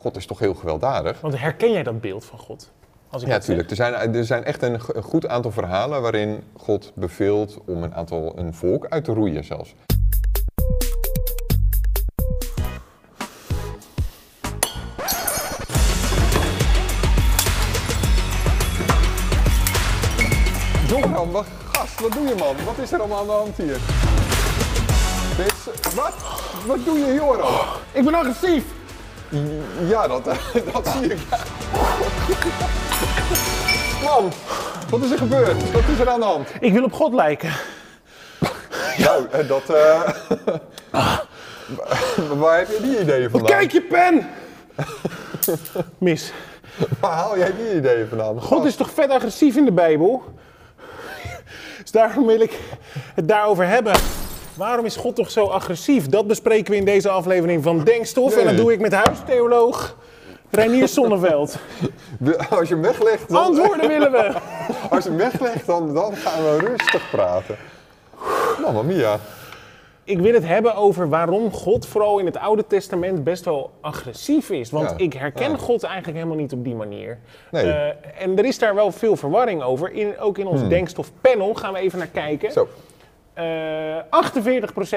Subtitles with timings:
[0.00, 1.20] God is toch heel gewelddadig?
[1.20, 2.70] Want herken jij dat beeld van God?
[3.08, 3.70] Als ik Ja, natuurlijk.
[3.70, 8.38] Er zijn, er zijn echt een, goed aantal verhalen waarin God beveelt om een aantal
[8.38, 9.74] een volk uit te roeien zelfs.
[20.88, 22.64] Joram, wat, gast, wat doe je man?
[22.64, 23.78] Wat is er allemaal aan de hand hier?
[25.36, 26.14] Dit wat?
[26.66, 27.54] Wat doe je Joram?
[27.92, 28.78] Ik ben agressief!
[29.88, 30.24] Ja, dat,
[30.72, 31.18] dat zie ik.
[34.02, 34.32] Man,
[34.90, 35.72] wat is er gebeurd?
[35.72, 36.48] Wat is er aan de hand?
[36.60, 37.52] Ik wil op God lijken.
[38.98, 39.70] Nou, dat.
[39.70, 40.00] eh
[42.40, 43.50] waar heb je die ideeën vandaan?
[43.58, 44.28] Kijk je pen!
[45.98, 46.32] Mis.
[47.00, 48.40] Waar haal jij die ideeën vandaan?
[48.42, 50.22] God is toch vet agressief in de Bijbel?
[51.82, 52.58] Dus daarom wil ik
[53.14, 53.92] het daarover hebben.
[54.60, 56.06] Waarom is God toch zo agressief?
[56.06, 58.36] Dat bespreken we in deze aflevering van Denkstof.
[58.36, 59.96] En dat doe ik met huistheoloog
[60.50, 61.56] Reinier Sonneveld.
[62.50, 64.32] Als je hem weglegt, dan, Antwoorden willen we!
[64.90, 67.56] als je hem weglegt dan, dan gaan we rustig praten.
[68.62, 69.18] Mamma mia.
[70.04, 74.50] Ik wil het hebben over waarom God vooral in het Oude Testament best wel agressief
[74.50, 74.70] is.
[74.70, 75.56] Want Ja, ik herken ja.
[75.56, 77.18] God eigenlijk helemaal niet op die manier.
[77.50, 77.72] Nee.
[77.72, 79.92] Eh, en er is daar wel veel verwarring over.
[79.92, 82.52] In, ook in ons Denkstof panel gaan we even naar kijken.
[82.52, 82.56] Hmm.
[82.56, 82.68] Zo.
[83.40, 83.78] Eh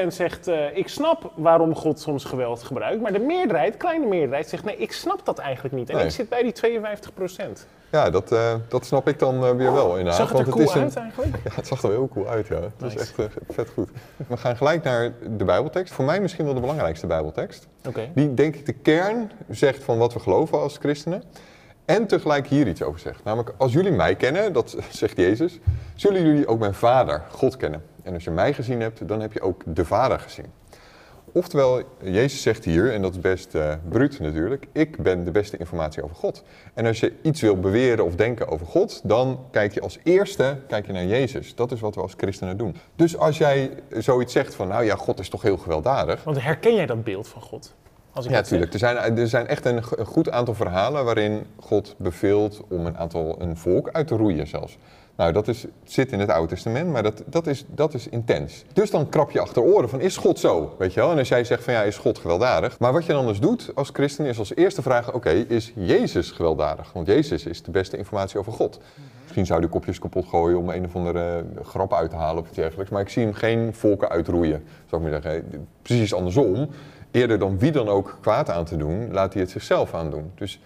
[0.04, 3.02] 48% zegt eh, ik snap waarom God soms geweld gebruikt.
[3.02, 5.90] Maar de meerderheid, kleine meerderheid, zegt nee, ik snap dat eigenlijk niet.
[5.90, 6.06] En Nee.
[6.06, 7.68] ik zit bij die 52%.
[7.92, 10.16] Ja, dat, eh, dat snap ik dan eh, weer wel inderdaad.
[10.16, 11.32] Zag het er want cool is een- uit eigenlijk?
[11.44, 12.60] Ja, het zag er heel cool uit, ja.
[12.78, 13.90] Het is echt eh, vet goed.
[14.28, 15.94] We gaan gelijk naar de Bijbeltekst.
[15.94, 17.68] Voor mij misschien wel de belangrijkste Bijbeltekst.
[18.14, 21.24] Die denk ik de kern zegt van wat we geloven als christenen.
[21.86, 23.24] En tegelijk hier iets over zegt.
[23.24, 25.60] Namelijk, als jullie mij kennen, dat zegt Jezus,
[25.96, 27.84] zullen jullie ook mijn vader, God, kennen.
[28.04, 30.46] En als je mij gezien hebt, dan heb je ook de vader gezien.
[31.36, 35.58] Oftewel, Jezus zegt hier, en dat is best eh bruut natuurlijk, ik ben de beste
[35.58, 36.44] informatie over God.
[36.74, 40.58] En als je iets wil beweren of denken over God, dan kijk je als eerste
[40.68, 41.56] kijk je naar Jezus.
[41.56, 42.76] Dat is wat we als christenen doen.
[42.96, 46.24] Dus als jij zoiets zegt van, nou ja, God is toch heel gewelddadig.
[46.24, 47.76] Want herken jij dat beeld van God?
[48.14, 48.74] Als ik Ja, natuurlijk.
[48.74, 53.36] Er zijn, er zijn echt een, goed aantal verhalen waarin God beveelt om een aantal
[53.42, 54.78] een volk uit te roeien zelfs.
[55.16, 58.64] Nou, dat is, zit in het Oude Testament, maar dat, dat, is, dat is intens.
[58.74, 60.76] Dus dan krap je achter oren van, is God zo?
[60.78, 61.12] Weet je wel?
[61.12, 62.80] En als jij zegt van, ja, is God gewelddadig?
[62.80, 66.32] Maar wat je dan dus doet als christen is als eerste vragen, oké, is Jezus
[66.32, 66.94] gewelddadig?
[66.94, 68.80] Want Jezus is de beste informatie over God.
[69.24, 72.48] Misschien zou hij kopjes kapot gooien om een of andere grap uit te halen of
[72.48, 72.92] iets dergelijks.
[72.92, 75.68] Maar ik zie hem geen volken uitroeien, zou ik maar zeggen.
[75.82, 76.70] Precies andersom.
[77.14, 80.32] Eerder dan wie dan ook kwaad aan te doen, laat hij het zichzelf aandoen.
[80.36, 80.60] Dus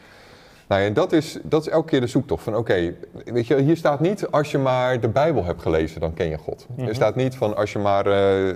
[0.67, 2.93] nou ja, dat is, dat is elke keer de zoektocht van oké,
[3.25, 6.37] weet je, hier staat niet als je maar de Bijbel hebt gelezen, dan ken je
[6.37, 6.67] God.
[6.77, 8.55] Er staat niet van als je maar, eh,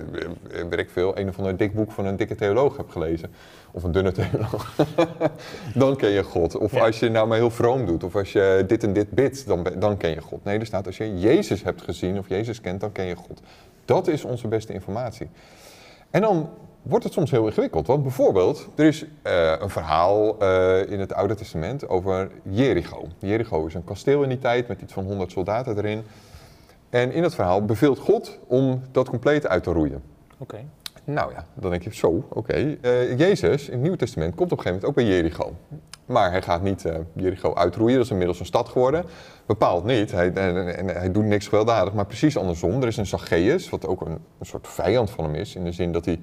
[0.68, 3.30] weet ik veel, een of ander dik boek van een dikke theoloog hebt gelezen.
[3.70, 4.74] Of een dunne theoloog.
[5.74, 6.56] dan ken je God.
[6.56, 6.84] Of Ja.
[6.84, 8.04] als je nou maar heel vroom doet.
[8.04, 10.44] Of als je dit en dit bidt, dan, dan ken je God.
[10.44, 13.40] Nee, er staat als je Jezus hebt gezien of Jezus kent, dan ken je God.
[13.84, 15.28] Dat is onze beste informatie.
[16.10, 16.50] En dan
[16.82, 17.86] wordt het soms heel ingewikkeld.
[17.86, 23.06] Want bijvoorbeeld, er is eh, een verhaal eh, in het Oude Testament over Jericho.
[23.18, 26.02] Jericho is een kasteel in die tijd met iets van 100 soldaten erin.
[26.90, 30.02] En in dat verhaal beveelt God om dat compleet uit te roeien.
[30.38, 30.64] Oké.
[31.04, 32.76] Nou ja, dan denk je zo, oké.
[32.80, 35.56] Eh, Jezus in het Nieuwe Testament komt op een gegeven moment ook bij Jericho.
[36.06, 39.04] Maar hij gaat niet Jericho uitroeien, dat is inmiddels een stad geworden.
[39.46, 42.82] Bepaald niet, hij, en, en hij doet niks gewelddadig, maar precies andersom.
[42.82, 45.72] Er is een Zacchaeus, wat ook een, een soort vijand van hem is, in de
[45.72, 46.20] zin dat hij,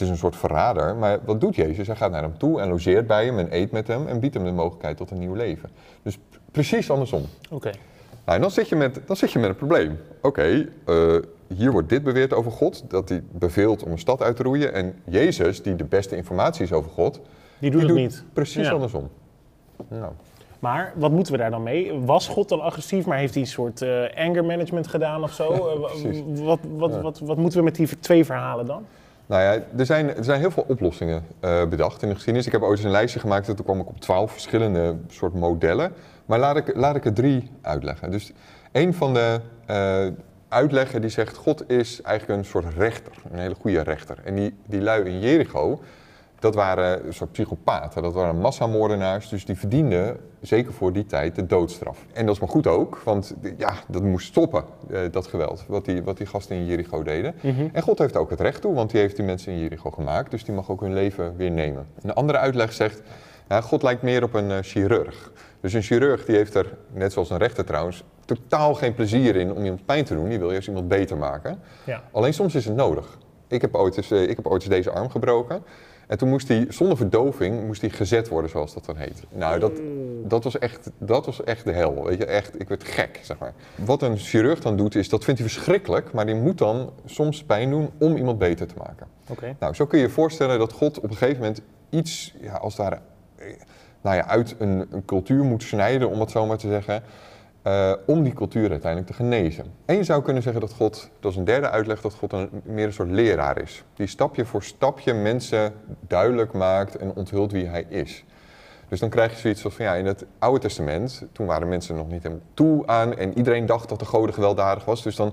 [0.00, 0.96] het is een soort verrader.
[0.96, 1.86] Maar wat doet Jezus?
[1.86, 4.34] Hij gaat naar hem toe en logeert bij hem en eet met hem en biedt
[4.34, 5.68] hem de mogelijkheid tot een nieuw leven.
[6.02, 6.18] Dus
[6.50, 7.22] precies andersom.
[7.50, 7.70] Oké.
[8.24, 9.98] Nou, en dan zit je met, dan zit je met een probleem.
[10.22, 11.16] Oké, eh,
[11.46, 14.72] hier wordt dit beweerd over God, dat hij beveelt om een stad uit te roeien.
[14.74, 17.20] En Jezus, die de beste informatie is over God,
[17.58, 18.24] Die doet die het niet.
[18.32, 18.72] precies Ja.
[18.72, 19.08] andersom.
[19.88, 20.12] Nou,
[20.58, 21.92] Maar wat moeten we daar dan mee?
[22.04, 25.52] Was God dan agressief, maar heeft hij een soort eh, anger management gedaan of zo?
[25.52, 28.84] Eh, wat, wat, wat, wat moeten we met die twee verhalen dan?
[29.30, 32.46] Nou ja, er zijn, er zijn heel veel oplossingen eh, bedacht in de geschiedenis.
[32.46, 35.34] Ik heb ooit eens een lijstje gemaakt en toen kwam ik op twaalf verschillende soort
[35.34, 35.92] modellen.
[36.26, 38.10] Maar laat ik, laat ik er drie uitleggen.
[38.10, 38.32] Dus
[38.72, 40.06] een van de eh,
[40.48, 44.18] uitleggen die zegt, God is eigenlijk een soort rechter, een hele goede rechter.
[44.24, 45.80] En die, die lui in Jericho,
[46.40, 51.34] dat waren een soort psychopaten, dat waren massamoordenaars, dus die verdienden, zeker voor die tijd,
[51.34, 52.06] de doodstraf.
[52.12, 55.84] En dat is maar goed ook, want ja, dat moest stoppen, eh, dat geweld, wat
[55.84, 57.34] die, wat die gasten in Jericho deden.
[57.72, 60.30] En God heeft ook het recht toe, want die heeft die mensen in Jericho gemaakt,
[60.30, 61.86] dus die mag ook hun leven weer nemen.
[62.02, 63.02] Een andere uitleg zegt,
[63.48, 65.32] ja, God lijkt meer op een eh, chirurg.
[65.60, 69.52] Dus een chirurg die heeft er, net zoals een rechter trouwens, totaal geen plezier in
[69.52, 70.28] om iemand pijn te doen.
[70.28, 71.58] Die wil juist iemand beter maken.
[71.84, 72.02] Ja.
[72.12, 73.18] Alleen soms is het nodig.
[73.48, 75.62] Ik heb ooit eens, eh, ik heb ooit eens deze arm gebroken.
[76.10, 79.22] En toen moest hij, zonder verdoving, moest hij gezet worden, zoals dat dan heet.
[79.28, 79.72] Nou, dat,
[80.24, 82.04] dat, was echt, dat was echt de hel.
[82.04, 83.52] Weet je, echt, ik werd gek, zeg maar.
[83.74, 87.44] Wat een chirurg dan doet, is dat vindt hij verschrikkelijk, maar die moet dan soms
[87.44, 89.06] pijn doen om iemand beter te maken.
[89.28, 89.56] Oké.
[89.58, 92.76] Nou, zo kun je je voorstellen dat God op een gegeven moment iets, ja, als
[92.76, 92.98] ware,
[93.36, 93.46] eh,
[94.00, 97.02] nou ja, uit een, een cultuur moet snijden, om het zo maar te zeggen,
[97.62, 99.64] eh, om die cultuur uiteindelijk te genezen.
[99.84, 102.48] En je zou kunnen zeggen dat God, dat is een derde uitleg, dat God een,
[102.64, 103.84] meer een soort leraar is.
[103.94, 105.72] Die stapje voor stapje mensen
[106.06, 108.24] duidelijk maakt en onthult wie hij is.
[108.88, 112.08] Dus dan krijg je zoiets van ja, in het Oude Testament, toen waren mensen nog
[112.08, 115.02] niet helemaal toe aan en iedereen dacht dat de goden gewelddadig was.
[115.02, 115.32] Dus dan,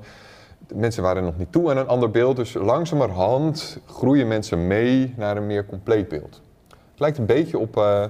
[0.74, 2.36] mensen waren nog niet toe aan een ander beeld.
[2.36, 6.42] Dus langzamerhand groeien mensen mee naar een meer compleet beeld.
[6.68, 8.06] Het lijkt een beetje op, eh,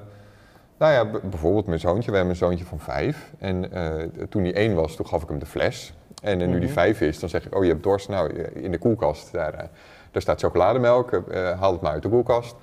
[0.78, 2.12] nou ja, bijvoorbeeld mijn zoontje.
[2.12, 3.32] We hebben een zoontje van vijf.
[3.40, 5.94] En eh, toen hij één was, toen gaf ik hem de fles.
[6.22, 8.64] En eh, nu die vijf is, dan zeg ik, oh je hebt dorst, nou eh,
[8.64, 9.32] in de koelkast.
[9.32, 9.70] Daar,
[10.12, 11.22] daar staat chocolademelk,
[11.60, 12.56] haal het maar uit de koelkast.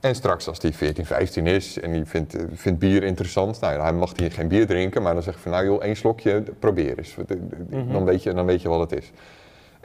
[0.00, 3.82] En straks als hij 14, 15 is en die vindt, vindt bier interessant, nou ja,
[3.82, 6.42] hij mag hij geen bier drinken, maar dan zeg ik van nou joh, één slokje,
[6.58, 7.16] probeer eens.
[7.16, 7.36] Eh,
[7.92, 9.12] dan, weet je, dan weet je wat het is.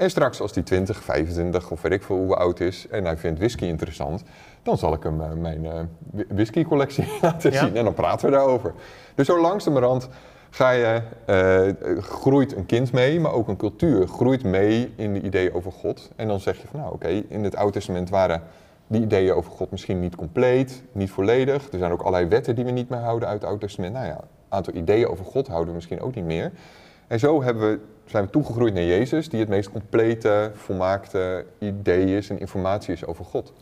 [0.01, 3.17] En straks als hij 20, 25 of weet ik veel hoe oud is en hij
[3.17, 4.23] vindt whisky interessant,
[4.63, 5.61] dan zal ik hem eh, mijn
[6.11, 7.59] whi- whiskycollectie laten Ja.
[7.65, 8.73] zien en dan praten we daarover.
[9.15, 10.09] Dus zo langzamerhand
[10.49, 15.21] ga je, eh, groeit een kind mee, maar ook een cultuur groeit mee in de
[15.21, 16.11] ideeën over God.
[16.15, 18.41] En dan zeg je van nou oké, in het Oude Testament waren
[18.87, 21.71] die ideeën over God misschien niet compleet, niet volledig.
[21.71, 23.93] Er zijn ook allerlei wetten die we niet meer houden uit het Oude Testament.
[23.93, 26.51] Nou ja, een aantal ideeën over God houden we misschien ook niet meer.
[27.07, 27.79] En zo hebben we,
[28.11, 33.05] zijn we toegegroeid naar Jezus, die het meest complete, volmaakte idee is en informatie is
[33.05, 33.53] over God.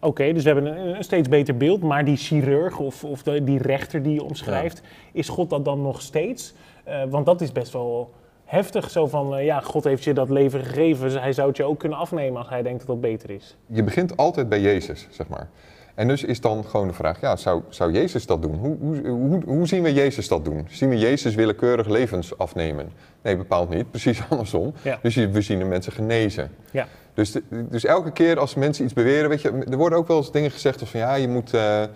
[0.00, 3.44] Oké, dus we hebben een, een steeds beter beeld, maar die chirurg of, of de-
[3.44, 4.82] die rechter die je omschrijft,
[5.12, 6.54] is God dat dan nog steeds?
[6.84, 8.10] Eh, want dat is best wel
[8.44, 11.56] heftig, zo van, eh, ja, God heeft je dat leven gegeven, dus hij zou het
[11.56, 13.56] je ook kunnen afnemen als hij denkt dat dat beter is.
[13.66, 15.48] Je begint altijd bij Jezus, zeg maar.
[15.94, 18.54] En dus is dan gewoon de vraag, ja, zou, zou Jezus dat doen?
[18.54, 20.66] Hoe, hoe, hoe, hoe zien we Jezus dat doen?
[20.70, 22.92] Zien we Jezus willekeurig levens afnemen?
[23.22, 23.90] Nee, bepaald niet.
[23.90, 24.74] Precies andersom.
[24.82, 24.98] Ja.
[25.02, 26.50] Dus we zien de mensen genezen.
[26.70, 26.86] Ja.
[27.14, 30.16] Dus, de- dus elke keer als mensen iets beweren, weet je, er worden ook wel
[30.16, 31.88] eens dingen gezegd als van ja, je moet, eh, eh,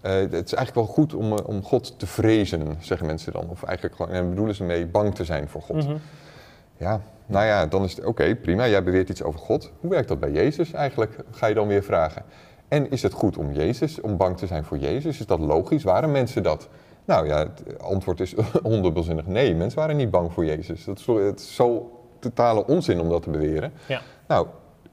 [0.00, 3.46] het is eigenlijk wel goed om, eh, om God te vrezen, zeggen mensen dan.
[3.48, 5.76] Of eigenlijk gewoon, en bedoelen ze mee bang te zijn voor God.
[5.86, 5.96] Mhm.
[6.76, 9.72] Ja, nou ja, dan is het oké, prima, jij beweert iets over God.
[9.80, 12.22] Hoe werkt dat bij Jezus eigenlijk, ga je dan weer vragen.
[12.74, 15.20] En is het goed om Jezus, om bang te zijn voor Jezus?
[15.20, 15.82] Is dat logisch?
[15.82, 16.68] Waren mensen dat?
[17.04, 19.54] Nou ja, het antwoord is ondubbelzinnig nee.
[19.54, 20.84] Mensen waren niet bang voor Jezus.
[20.84, 23.72] Dat is, zo- het is zo totale onzin om dat te beweren.
[23.86, 24.00] Ja.
[24.28, 24.46] Nou,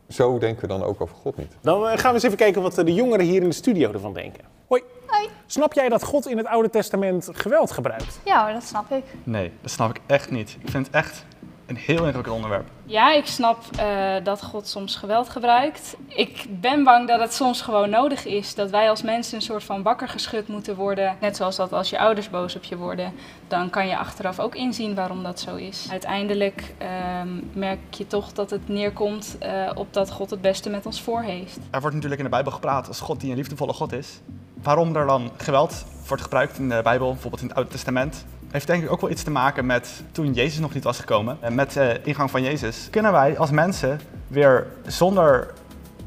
[0.09, 1.55] zo denken we dan ook over God niet.
[1.61, 3.91] Dan eh, gaan we eens even kijken wat eh, de jongeren hier in de studio
[3.91, 4.43] ervan denken.
[4.67, 4.81] Hoi.
[5.07, 5.29] Hoi.
[5.45, 8.19] Snap jij dat God in het Oude Testament geweld gebruikt?
[8.25, 9.03] Ja hoor, dat snap ik.
[9.23, 10.57] Nee, dat snap ik echt niet.
[10.59, 11.25] Ik vind het echt
[11.71, 12.69] een heel ingewikkeld onderwerp.
[12.85, 15.95] Ja, ik snap eh, dat God soms geweld gebruikt.
[16.07, 18.55] Ik ben bang dat het soms gewoon nodig is.
[18.55, 21.15] Dat wij als mensen een soort van wakker geschud moeten worden.
[21.21, 23.13] Net zoals dat als je ouders boos op je worden,
[23.47, 25.87] dan kan je achteraf ook inzien waarom dat zo is.
[25.91, 30.85] Uiteindelijk ehm, merk je toch dat het neerkomt eh, op dat God het beste met
[30.85, 31.59] ons voor heeft.
[31.71, 34.19] Er wordt natuurlijk in de Bijbel gepraat als God die een liefdevolle God is.
[34.63, 38.67] Waarom er dan geweld wordt gebruikt in de Bijbel, bijvoorbeeld in het Oude Testament, heeft
[38.67, 41.37] denk ik ook wel iets te maken met toen Jezus nog niet was gekomen.
[41.39, 45.53] En met de ingang van Jezus kunnen wij als mensen weer zonder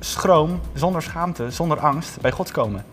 [0.01, 2.85] schroom, zonder schaamte, zonder angst bij God komen.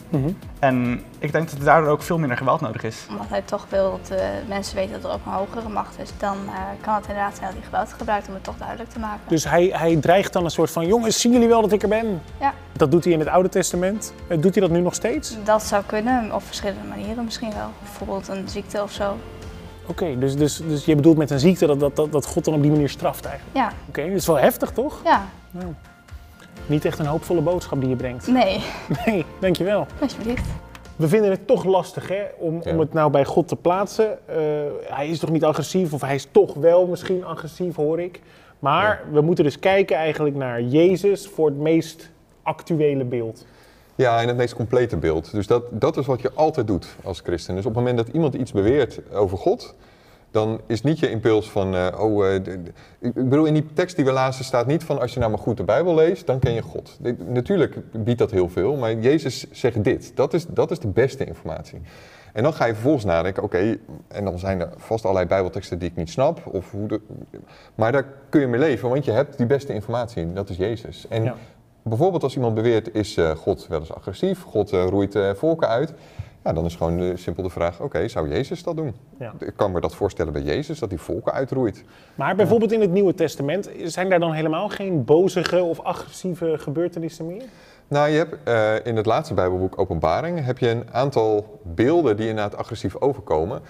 [0.59, 3.05] En ik denk dat er daardoor ook veel minder geweld nodig is.
[3.09, 6.09] Omdat hij toch wil dat eh, mensen weten dat er ook een hogere macht is,
[6.17, 8.99] dan eh, kan het inderdaad zijn dat hij geweld gebruikt om het toch duidelijk te
[8.99, 9.21] maken.
[9.27, 11.89] Dus hij, hij dreigt dan een soort van, jongens, zien jullie wel dat ik er
[11.89, 12.21] ben?
[12.39, 12.53] Ja.
[12.73, 14.13] Dat doet hij in het Oude Testament.
[14.27, 15.37] Eh, Doet hij dat nu nog steeds?
[15.43, 17.69] Dat zou kunnen, op verschillende manieren misschien wel.
[17.83, 19.17] Bijvoorbeeld een ziekte of zo.
[19.87, 22.53] Oké, dus, dus, dus je bedoelt met een ziekte dat, dat, dat, dat God dan
[22.53, 23.55] op die manier straft eigenlijk?
[23.57, 25.01] Ja, Oké, dat is wel heftig toch?
[25.03, 25.25] ja,
[26.65, 28.27] Niet echt een hoopvolle boodschap die je brengt.
[28.27, 28.59] nee,
[29.05, 29.85] Nee, dankjewel.
[30.01, 30.45] alsjeblieft.
[30.95, 32.71] We vinden het toch lastig hè, om, Ja.
[32.71, 34.27] om het nou bij God te plaatsen.
[34.27, 34.35] Eh,
[34.83, 38.21] hij is toch niet agressief, of hij is toch wel misschien agressief, hoor ik.
[38.59, 42.09] Maar we moeten dus kijken eigenlijk naar Jezus voor het meest
[42.43, 43.45] actuele beeld.
[43.95, 45.31] Ja, en het meest complete beeld.
[45.31, 47.55] Dus dat, dat is wat je altijd doet als christen.
[47.55, 49.75] Dus op het moment dat iemand iets beweert over God,
[50.31, 52.35] dan is niet je impuls van, eh, oh, eh,
[52.99, 55.41] ik bedoel, in die tekst die we lazen staat niet van, als je nou maar
[55.41, 56.99] goed de Bijbel leest, dan ken je God.
[57.27, 60.11] Natuurlijk biedt dat heel veel, maar Jezus zegt dit.
[60.15, 61.81] Dat is, dat is de beste informatie.
[62.33, 65.89] En dan ga je vervolgens nadenken, oké, en dan zijn er vast allerlei Bijbelteksten die
[65.89, 67.01] ik niet snap, of hoe de,
[67.75, 71.07] maar daar kun je mee leven, want je hebt die beste informatie, dat is Jezus.
[71.07, 71.33] En.
[71.83, 75.67] Bijvoorbeeld als iemand beweert, is eh, God wel eens agressief, God eh, roeit eh, volken
[75.67, 75.93] uit,
[76.43, 78.93] ja, dan is gewoon simpel de vraag, oké, zou Jezus dat doen?
[79.19, 79.33] Ja.
[79.39, 81.83] Ik kan me dat voorstellen bij Jezus, dat hij volken uitroeit.
[82.15, 87.27] Maar bijvoorbeeld in het Nieuwe Testament, zijn daar dan helemaal geen bozige of agressieve gebeurtenissen
[87.27, 87.43] meer?
[87.87, 92.57] Nou, je hebt in het laatste Bijbelboek Openbaring heb je een aantal beelden die inderdaad
[92.57, 93.61] agressief overkomen.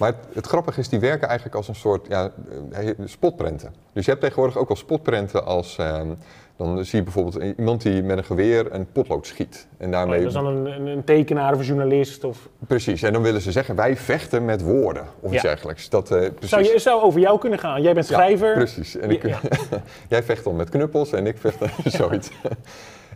[0.00, 2.30] Maar het, het grappige is, die werken eigenlijk als een soort ja,
[2.72, 3.74] eh, spotprenten.
[3.92, 5.78] Dus je hebt tegenwoordig ook al spotprenten als...
[5.78, 6.08] ehm,
[6.56, 9.66] dan zie je bijvoorbeeld iemand die met een geweer een potlood schiet.
[9.78, 10.18] En Oh, daarmee...
[10.18, 12.24] dat is dan een, een, tekenaar of een journalist.
[12.24, 12.48] Of...
[12.66, 15.88] Precies, en dan willen ze zeggen, wij vechten met woorden of iets dergelijks.
[15.88, 16.48] Dat, eh, precies.
[16.48, 17.82] Zou, je, zou over jou kunnen gaan.
[17.82, 18.52] Jij bent Ja, schrijver.
[18.54, 18.96] precies.
[18.96, 19.22] En ik,
[20.08, 21.68] jij vecht dan met knuppels en ik vecht dan
[22.00, 22.30] zoiets.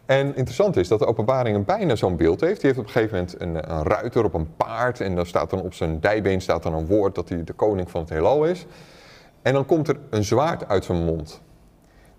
[0.07, 2.61] En interessant is dat de openbaring een bijna zo'n beeld heeft.
[2.61, 5.01] Die heeft op een gegeven moment een, een ruiter op een paard.
[5.01, 7.91] En dan staat dan op zijn dijbeen staat dan een woord dat hij de koning
[7.91, 8.67] van het heelal is.
[9.43, 11.41] En dan komt er een zwaard uit zijn mond.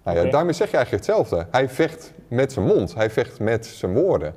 [0.04, 1.48] Nou ja, daarmee zeg je eigenlijk hetzelfde.
[1.52, 2.96] Hij vecht met zijn mond.
[2.96, 4.34] Hij vecht met zijn woorden.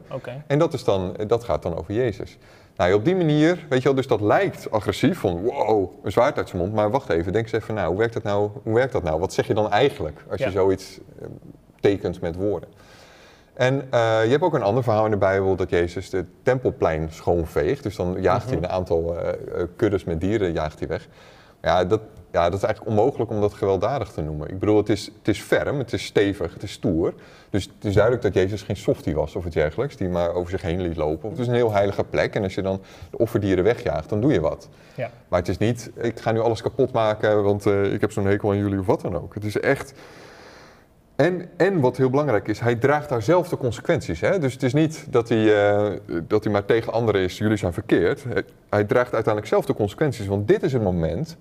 [0.47, 2.39] En dat, is dan, dat gaat dan over Jezus.
[2.77, 6.37] Nou, op die manier, weet je wel, dus dat lijkt agressief, van wow, een zwaard
[6.37, 6.75] uit zijn mond.
[6.75, 8.51] Maar wacht even, denk eens even, nou, hoe werkt dat nou?
[8.63, 9.21] Hoe werkt dat nou?
[9.21, 10.47] Wat zeg je dan eigenlijk als Ja.
[10.47, 11.27] je zoiets eh,
[11.81, 12.69] tekent met woorden?
[13.59, 17.09] En eh, je hebt ook een ander verhaal in de Bijbel dat Jezus de tempelplein
[17.13, 17.83] schoonveegt.
[17.83, 18.65] Dus dan jaagt hij Mhm.
[18.65, 21.09] een aantal eh, kuddes met dieren jaagt hij weg.
[21.63, 22.01] Ja dat,
[22.33, 24.49] ja, dat is eigenlijk onmogelijk om dat gewelddadig te noemen.
[24.51, 27.15] Ik bedoel, het is, het is ferm, het is stevig, het is stoer.
[27.51, 30.51] Dus het is duidelijk dat Jezus geen softie was of iets dergelijks, die maar over
[30.51, 31.31] zich heen liet lopen.
[31.31, 34.33] Het is een heel heilige plek en als je dan de offerdieren wegjaagt, dan doe
[34.33, 34.69] je wat.
[34.95, 35.11] Ja.
[35.29, 38.51] Maar het is niet, ik ga nu alles kapot maken, want ik heb zo'n hekel
[38.51, 39.35] aan jullie of wat dan ook.
[39.35, 39.93] Het is echt...
[41.19, 44.21] En, en wat heel belangrijk is, hij draagt daar zelf de consequenties.
[44.21, 44.39] Hè?
[44.39, 45.97] Dus het is niet dat hij, eh,
[46.27, 48.25] dat hij maar tegen anderen is, jullie zijn verkeerd.
[48.69, 50.27] Hij, draagt uiteindelijk zelf de consequenties.
[50.27, 51.37] Want dit is het moment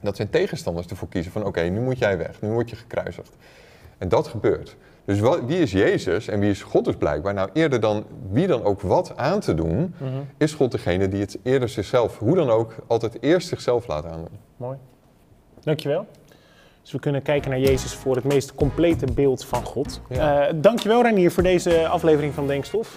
[0.00, 1.44] dat zijn tegenstanders ervoor kiezen van...
[1.44, 3.36] oké, nu moet jij weg, nu word je gekruisigd.
[3.98, 4.76] En dat gebeurt.
[5.04, 7.34] Dus wat, wie is Jezus en wie is God dus blijkbaar?
[7.34, 9.94] Nou, eerder dan wie dan ook wat aan te doen...
[9.98, 10.12] Mhm.
[10.36, 12.74] is God degene die het eerder zichzelf, hoe dan ook...
[12.86, 14.38] altijd eerst zichzelf laat aandoen.
[14.56, 14.78] Mooi.
[15.60, 16.06] Dankjewel.
[16.88, 20.00] Dus we kunnen kijken naar Jezus voor het meest complete beeld van God.
[20.08, 20.46] Ja.
[20.46, 22.96] Eh, dankjewel Renier voor deze aflevering van Denkstof.